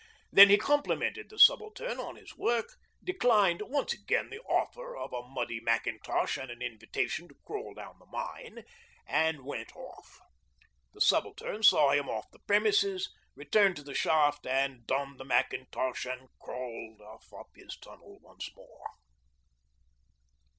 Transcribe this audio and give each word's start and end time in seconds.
Then 0.31 0.49
he 0.49 0.57
complimented 0.57 1.29
the 1.29 1.37
Subaltern 1.37 1.99
on 1.99 2.15
his 2.15 2.35
work, 2.35 2.71
declined 3.03 3.61
once 3.61 3.93
again 3.93 4.31
the 4.31 4.39
offer 4.39 4.97
of 4.97 5.13
a 5.13 5.27
muddy 5.27 5.59
mackintosh 5.59 6.37
and 6.39 6.49
an 6.49 6.59
invitation 6.63 7.27
to 7.27 7.35
crawl 7.45 7.75
down 7.75 7.99
the 7.99 8.07
mine, 8.07 8.63
and 9.05 9.45
went 9.45 9.75
off. 9.75 10.19
The 10.93 11.01
Subaltern 11.01 11.61
saw 11.61 11.91
him 11.91 12.09
off 12.09 12.31
the 12.31 12.39
premises, 12.39 13.13
returned 13.35 13.75
to 13.75 13.83
the 13.83 13.93
shaft 13.93 14.47
and 14.47 14.87
donned 14.87 15.19
the 15.19 15.23
mackintosh, 15.23 16.07
and 16.07 16.29
crawled 16.39 16.99
off 16.99 17.31
up 17.31 17.51
his 17.53 17.77
tunnel 17.77 18.17
once 18.23 18.49
more. 18.55 18.87